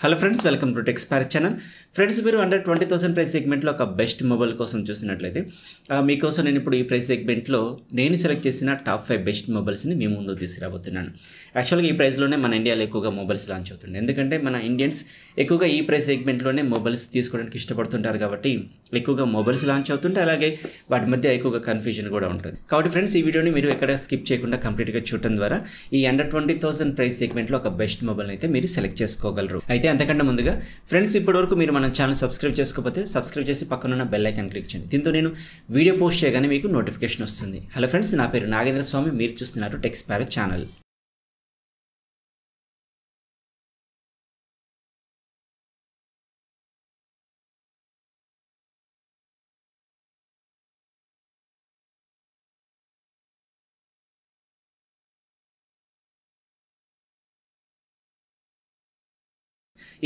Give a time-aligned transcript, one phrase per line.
[0.00, 1.56] Hello friends welcome to Techspire channel
[1.96, 5.40] friends మీరు under twenty thousand price సెగ్మెంట్లో ఒక best mobile కోసం చూసినట్లయితే
[6.08, 7.60] మీకోసం నేను ఇప్పుడు ఈ ప్రైస్ సెగ్మెంట్లో
[7.98, 11.10] నేను సెలెక్ట్ చేసిన టాప్ ఫైవ్ బెస్ట్ మొబైల్స్ని మీ ముందు తీసుకురాబోతున్నాను.
[11.58, 13.94] యాక్చువల్గా ఈ ప్రైస్లోనే మన ఇండియాలో ఎక్కువగా మొబైల్స్ లాంచ్ అవుతుంది.
[14.02, 15.00] ఎందుకంటే మన ఇండియన్స్
[15.44, 18.52] ఎక్కువగా ఈ ప్రైస్ సెగ్మెంట్లోనే మొబైల్స్ తీసుకోవడానికి ఇష్టపడుతుంటారు కాబట్టి
[19.00, 20.50] ఎక్కువగా మొబైల్స్ లాంచ్ అవుతుంటే అలాగే
[20.94, 22.58] వాటి మధ్య ఎక్కువగా కన్ఫ్యూజన్ కూడా ఉంటుంది.
[22.72, 25.60] కాబట్టి ఫ్రెండ్స్ ఈ వీడియోని మీరు ఎక్కడ స్కిప్ చేయకుండా కంప్లీట్గా చూడటం ద్వారా
[26.00, 29.60] ఈ అండర్ ట్వంటీ థౌసండ్ ప్రైస్ సెగ్మెంట్లో ఒక బెస్ట్ మొబైల్ అయితే మీరు సెలెక్ట్ చేసుకోగలరు.
[29.72, 30.54] అయితే అంతకంటే ముందుగా
[30.90, 34.88] ఫ్రెండ్స్ ఇప్పటివరకు మీరు మన ఛానల్ సబ్స్క్రైబ్ చేసుకోకపోతే సబ్స్క్రైబ్ చేసి పక్కనున్న బెల్ ఐకాన్ క్లిక్ చేయండి.
[34.94, 35.32] దీంతో నేను
[35.78, 37.60] వీడియో పోస్ట్ చేయగానే మీకు నోటిఫికేషన్ వస్తుంది.
[37.76, 40.66] హలో ఫ్రెండ్స్ నా పేరు నాగేంద్ర స్వామి మీరు చూస్తున్నారు టెక్స్పైర్ ఛానల్.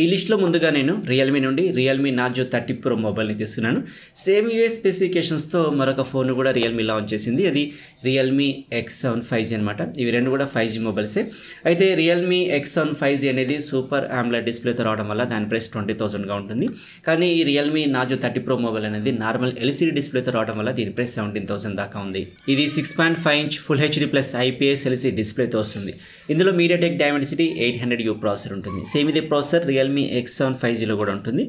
[0.00, 3.80] ఈ లిస్ట్లో ముందుగా నేను రియల్మీ నుండి రియల్మీ నాజో థర్టీ ప్రో మొబైల్ని తీసుకున్నాను
[4.24, 7.42] సేమ్ యూఎస్ స్పెసిఫికేషన్స్తో మరొక ఫోన్ కూడా రియల్మీ లాంచ్ చేసింది.
[7.50, 7.64] అది
[8.08, 8.48] Realme
[8.80, 11.24] X seven five G అనమాట ఇవి రెండు కూడా ఫైవ్ జీ మొబైల్సే
[11.70, 15.96] అయితే Realme X seven five G అనేది సూపర్ ఆమ్లెట్ డిస్ప్లేతో రావడం వల్ల దాని ప్రైస్ ట్వంటీ
[16.02, 16.68] థౌసండ్గా ఉంటుంది.
[17.08, 21.14] కానీ ఈ Realme Narzo thirty pro mobile అనేది నార్మల్ ఎల్సీడీ డిస్ప్లేతో రావడం వల్ల దీని ప్రైస్
[21.18, 22.24] సెవెంటీన్ థౌసండ్ దాకా ఉంది.
[22.54, 25.94] ఇది six point five inch full HD plus IPS LC డిస్ప్లేతో వస్తుంది.
[26.32, 28.82] ఇందులో MediaTek Dimensity eight hundred U processor ఉంటుంది.
[28.94, 31.44] సేమ్ ఇది processor Realme X seven five జీలో కూడా ఉంటుంది.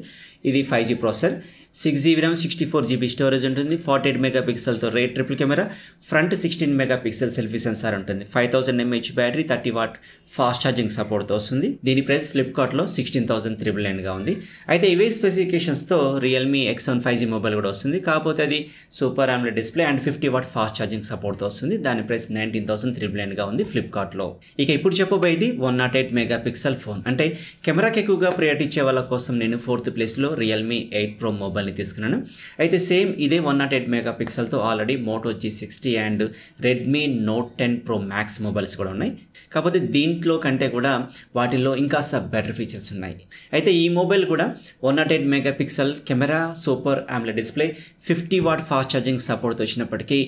[0.50, 1.36] ఇది five G processor
[1.82, 3.76] six GB RAM sixty four GB storage ఉంటుంది.
[3.86, 5.62] Forty eight mega పిక్సెల్తో rear triple camera.
[6.08, 8.24] Front sixteen mega pixel selfie sensor ఉంటుంది.
[8.34, 9.94] Five thousand MH battery thirty watt
[10.36, 11.68] fast charging సపోర్ట్తో వస్తుంది.
[11.86, 14.34] దీని price ఫ్లిప్కార్ట్లో sixteen thousand triple నైన్గా ఉంది.
[14.74, 18.00] అయితే ఇవే స్పెసిఫికేషన్స్తో Realme X one five G mobile కూడా వస్తుంది.
[18.08, 18.60] కాకపోతే అది
[18.98, 21.78] super AMOLED display and fifty watt fast charging సపోర్ట్తో వస్తుంది.
[21.88, 24.28] దాని ప్రైస్ నైన్టీన్ థౌసండ్ త్రిబుల్ నైన్గా ఉంది ఫ్లిప్కార్ట్లో.
[24.64, 26.14] ఇక ఇప్పుడు చెప్పబోయేది one nought eight
[26.46, 27.02] megapixel phone.
[27.12, 27.28] అంటే
[27.66, 32.20] కెమెరాకి ఎక్కువగా ప్రియారిటీ ఇచ్చే వాళ్ళ కోసం నేను ఫోర్త్ ప్లేస్లో రియల్మీ ఎయిట్ ప్రో మొబైల్ మళ్ళీ తీసుకున్నాను.
[32.62, 36.24] అయితే సేమ్ ఇదే one not eight mega పిక్సెల్తో already Moto G sixty and
[36.68, 39.12] Redmi Note ten Pro Max mobiles కూడా ఉన్నాయి.
[39.54, 40.92] కాకపోతే దీంట్లో కంటే కూడా
[41.38, 43.14] వాటిల్లో ఇంకాస్త బెటర్ ఫీచర్స్ ఉన్నాయి.
[43.56, 44.46] అయితే ఈ మొబైల్ కూడా
[44.86, 45.26] one nought eight
[45.60, 47.66] megapixel camera super AMOLED display
[48.08, 50.18] fifty watt fast charging support వచ్చినప్పటికీ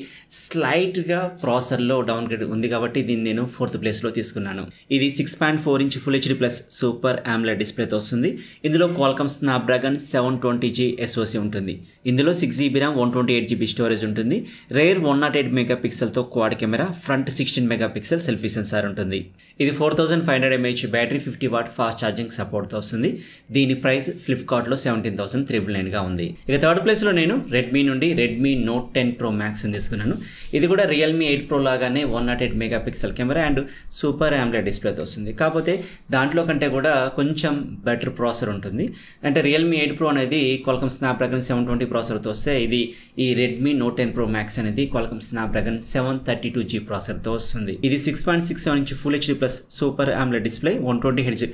[0.42, 4.64] స్లైట్గా ప్రాసెసర్లో డౌన్ గ్రేడ్ ఉంది కాబట్టి దీన్ని నేను ఫోర్త్ ప్లేస్లో తీసుకున్నాను.
[4.96, 8.30] ఇది six point four inch full HD plus super AMOLED డిస్ప్లేతో వస్తుంది.
[8.68, 11.74] ఇందులో Qualcomm Snapdragon seven twenty G SO SOC ఉంటుంది.
[12.10, 14.36] ఇందులో six GB RAM one twenty eight GB storage ఉంటుంది.
[14.78, 19.18] Rear one not eight mega పిక్సెల్తో quad camera front sixteen megapixel selfie sensor ఉంటుంది.
[19.62, 23.10] ఇది four thousand five hundred mAh battery fifty watt fast charging సపోర్ట్తో వస్తుంది.
[23.56, 26.26] దీని price ఫ్లిప్కార్ట్లో seventeen thousand triple నైన్గా ఉంది.
[26.48, 30.16] ఇక థర్డ్ ప్లేస్లో నేను రెడ్మీ నుండి Redmi Note ten Pro Max తీసుకున్నాను.
[30.58, 33.60] ఇది కూడా రియల్మీ ఎయిట్ ప్రో లాగానే one nought eight megapixel camera and
[33.98, 35.32] super AMOLED డిస్ప్లేతో వస్తుంది.
[35.40, 35.74] కాకపోతే
[36.16, 37.54] దాంట్లో కంటే కూడా కొంచెం
[37.88, 38.86] బెటర్ ప్రాసెసర్ ఉంటుంది.
[39.26, 42.82] అంటే రియల్మీ ఎయిట్ ప్రో అనేది కొలకం స్నాప్డ్రాగన్ సెవెన్ ట్వంటీ ప్రాసెసర్తో వస్తే ఇది
[43.24, 47.74] ఈ Redmi Note ten Pro Max అనేది Qualcomm Snapdragon seven thirty two G ప్రాసెసర్తో వస్తుంది.
[47.88, 51.44] ఇది six point six seven inch full HD plus super AMOLED display one twenty hertz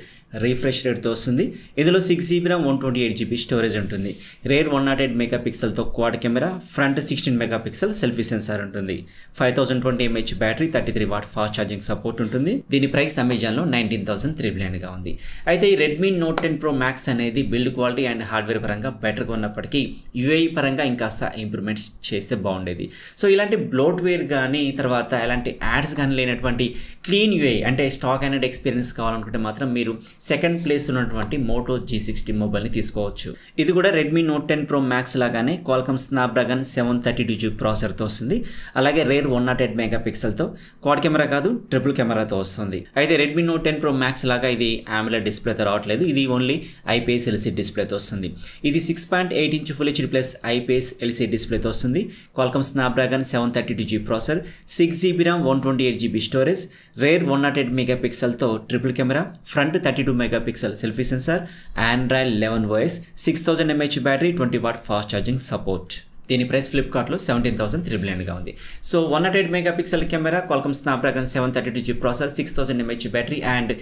[0.43, 1.43] refresh రేట్తో వస్తుంది.
[1.81, 4.11] ఇందులో six GB RAM one twenty eight GB storage ఉంటుంది.
[4.51, 8.92] Rear one not eight mega పిక్సెల్తో quad camera front sixteen megapixel selfie sensor ఉంటుంది.
[9.39, 12.53] Five thousand twenty MH battery thirty three watt fast charging support ఉంటుంది.
[12.73, 15.13] దీని price అమెజాన్లో nineteen thousand త్రిబుల్గా ఉంది.
[15.51, 19.81] అయితే ఈ Redmi Note ten Pro Max అనేది build quality and hardware పరంగా బెటర్గా ఉన్నప్పటికీ
[20.21, 22.87] యూఐ పరంగా ఇంకాస్త ఇంప్రూవ్మెంట్స్ చేస్తే బాగుండేది.
[23.21, 26.67] సో ఇలాంటి బ్లోట్వేర్ కానీ తర్వాత ఎలాంటి యాడ్స్ కానీ లేనటువంటి
[27.07, 29.93] క్లీన్ యూఐ అంటే స్టాక్ అండ్ ఎక్స్పీరియన్స్ కావాలనుకుంటే మాత్రం మీరు
[30.29, 33.29] సెకండ్ ప్లేస్ ఉన్నటువంటి మోటో జీ సిక్స్టీ మొబైల్ని తీసుకోవచ్చు.
[33.61, 38.03] ఇది కూడా Redmi Note ten Pro Max లాగానే Qualcomm Snapdragon seven thirty two G ప్రాసెసర్తో
[38.09, 38.37] వస్తుంది.
[38.81, 40.45] అలాగే rear one not eight mega పిక్సెల్తో
[40.83, 42.79] క్వాడ్ కెమెరా కాదు ట్రిపుల్ కెమెరాతో వస్తుంది.
[42.99, 46.03] అయితే Redmi Note ten Pro Max లాగా ఇది ఆమ్లెట్ డిస్ప్లేతో రావట్లేదు.
[46.13, 46.57] ఇది ఓన్లీ
[46.97, 48.29] ఐపీఎస్ ఎల్సీ డిస్ప్లేతో వస్తుంది.
[48.71, 52.03] ఇది six point eight inch full HD plus IPS LC డిస్ప్లేతో వస్తుంది.
[52.37, 54.41] Qualcomm Snapdragon seven thirty two G processor
[54.77, 56.63] six GB RAM one twenty eight GB storage
[57.03, 59.23] rear one nought eight mega పిక్సెల్తో triple camera
[59.53, 60.15] front thirty two
[60.47, 61.43] megapixel selfie sensor
[61.89, 65.93] Android eleven voice six thousand mAh battery twenty watt fast charging support
[66.29, 68.51] దీని price ఫ్లిప్కార్ట్లో seventeen thousand triple నైన్గా ఉంది.
[68.89, 72.55] So one nought eight mega pixel camera Qualcomm Snapdragon seven thirty two G processor six
[72.57, 73.73] thousand mAh battery and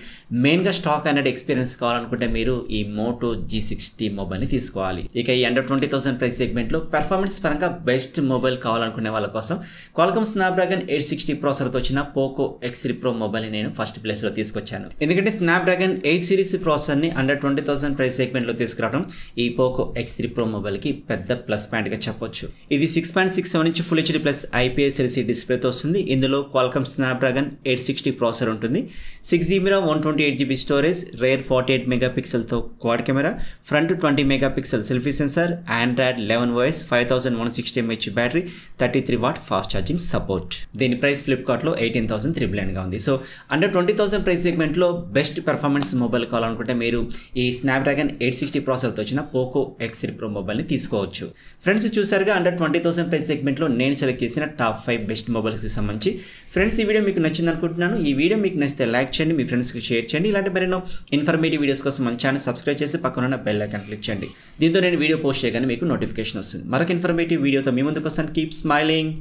[0.46, 5.04] మెయిన్గా stock అనేది experience కావాలనుకుంటే మీరు ఈ Moto G sixty మొబైల్ని తీసుకోవాలి.
[5.24, 9.58] ఇక ఈ అండర్ ట్వంటీ థౌసండ్ ప్రైస్ సెగ్మెంట్లో పెర్ఫార్మెన్స్ పరంగా బెస్ట్ మొబైల్ కావాలనుకునే వాళ్ళ కోసం
[10.00, 14.88] కొల్కమ్ స్నాప్డ్రాగన్ ఎయిట్ సిక్స్టీ ప్రాసెసర్తో వచ్చిన పోకో ఎక్స్ త్రీ ప్రో మొబైల్ని నేను ఫస్ట్ ప్లేస్లో తీసుకొచ్చాను.
[15.06, 19.04] ఎందుకంటే స్నాప్డ్రాగన్ ఎయిట్ సిరీస్ ప్రాసెసర్ని అండర్ ట్వంటీ థౌసండ్ ప్రైస్ సెగ్మెంట్లో తీసుకురావడం
[19.44, 22.30] ఈ పోకో ఎక్స్ త్రీ ప్రో మొబైల్కి పెద్ద ప్లస్ పాయింట్గా చెప్పొచ్చు.
[22.32, 26.00] తీసుకోవచ్చు ఇది six point six seven inch full HD plus IPS LC డిస్ప్లేతో వస్తుంది.
[26.14, 28.82] ఇందులో Qualcomm Snapdragon eight sixty processor ఉంటుంది.
[29.30, 33.32] Six GB one twenty eight GB storage rear forty eight mega పిక్సెల్తో quad camera
[33.70, 34.24] front twenty
[34.58, 38.44] megapixel selfie sensor Android eleven voice five thousand one sixty mAh battery
[38.82, 43.00] thirty three watt fast charging support దీని price ఫ్లిప్కార్ట్లో eighteen thousand triple ఎన్గా ఉంది.
[43.08, 43.14] So
[43.56, 47.02] under twenty thousand price సెగ్మెంట్లో best performance mobile కావాలనుకుంటే మీరు
[47.44, 51.26] ఈ Snapdragon eight sixty ప్రాసెసర్తో వచ్చిన పోకో ఎక్స్ ప్రో మొబైల్ని తీసుకోవచ్చు.
[51.64, 51.86] ఫ్రెండ్స్
[52.22, 56.12] చూసారుగా అండర్ ట్వంటీ థౌసండ్ ప్రైస్ సెగ్మెంట్లో నేను సెలెక్ట్ చేసిన టాప్ ఫైవ్ బెస్ట్ మొబైల్స్కి సంబంధించి.
[56.54, 57.96] ఫ్రెండ్స్ ఈ వీడియో మీకు నచ్చింది అనుకుంటున్నాను.
[58.10, 60.28] ఈ వీడియో మీకు నచ్చితే లైక్ చేయండి మీ ఫ్రెండ్స్కి షేర్ చేయండి.
[60.32, 60.80] ఇలాంటి మరెన్నో
[61.18, 64.30] ఇన్ఫర్మేటివ్ వీడియోస్ కోసం మన ఛానల్ సబ్స్క్రైబ్ చేసి పక్కన ఉన్న బెల్ ఐకాన్ క్లిక్ చేయండి.
[64.62, 66.66] దీంతో నేను వీడియో పోస్ట్ చేయగానే మీకు నోటిఫికేషన్ వస్తుంది.
[66.76, 68.32] మరొక ఇన్ఫర్మేటివ్ వీడియోతో మీ ముందుకు వస్తాను.
[68.38, 69.14] కీప్ స్మైలింగ్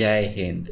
[0.00, 0.70] జై హింద్.